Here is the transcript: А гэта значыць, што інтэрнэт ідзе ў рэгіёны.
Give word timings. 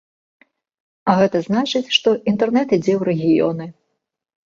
А 1.11 1.13
гэта 1.19 1.41
значыць, 1.47 1.93
што 1.97 2.13
інтэрнэт 2.31 2.73
ідзе 2.79 2.93
ў 2.99 3.01
рэгіёны. 3.11 3.69